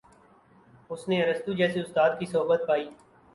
اس 0.89 1.07
نے 1.09 1.21
ارسطو 1.23 1.53
جیسے 1.53 1.79
استاد 1.81 2.19
کی 2.19 2.25
صحبت 2.25 2.67
پائی 2.67 2.89